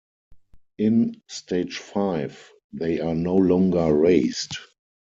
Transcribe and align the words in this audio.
In 0.79 1.21
stage 1.27 1.77
five, 1.77 2.51
they 2.73 2.99
are 3.01 3.13
no 3.13 3.35
longer 3.35 3.93
raised. 3.95 4.57